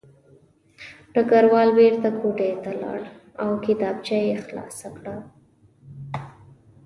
ډګروال 1.13 1.69
بېرته 1.77 2.09
کوټې 2.19 2.51
ته 2.63 2.71
لاړ 2.81 3.01
او 3.41 3.49
کتابچه 3.65 4.17
یې 4.27 4.35
خلاصه 4.45 4.87
کړه 4.97 5.15